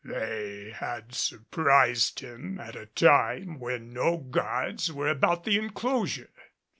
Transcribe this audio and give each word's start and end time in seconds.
They 0.03 0.71
had 0.75 1.13
surprised 1.13 2.21
him 2.21 2.59
at 2.59 2.75
a 2.75 2.87
time 2.87 3.59
when 3.59 3.93
no 3.93 4.17
guards 4.17 4.91
were 4.91 5.09
about 5.09 5.43
the 5.43 5.59
enclosure. 5.59 6.31